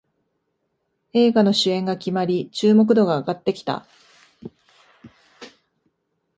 [1.13, 3.85] 映画の主演が決まり注目度が上がってきた